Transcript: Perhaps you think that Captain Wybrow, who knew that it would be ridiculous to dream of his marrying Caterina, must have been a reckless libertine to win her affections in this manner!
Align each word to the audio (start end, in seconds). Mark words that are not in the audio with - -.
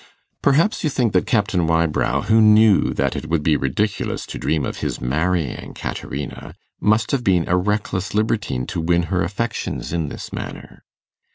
Perhaps 0.41 0.83
you 0.83 0.89
think 0.89 1.13
that 1.13 1.27
Captain 1.27 1.67
Wybrow, 1.67 2.21
who 2.21 2.41
knew 2.41 2.91
that 2.95 3.15
it 3.15 3.27
would 3.29 3.43
be 3.43 3.55
ridiculous 3.55 4.25
to 4.25 4.39
dream 4.39 4.65
of 4.65 4.77
his 4.77 4.99
marrying 4.99 5.75
Caterina, 5.75 6.55
must 6.79 7.11
have 7.11 7.23
been 7.23 7.47
a 7.47 7.55
reckless 7.55 8.15
libertine 8.15 8.65
to 8.65 8.81
win 8.81 9.03
her 9.13 9.21
affections 9.21 9.93
in 9.93 10.09
this 10.09 10.33
manner! 10.33 10.81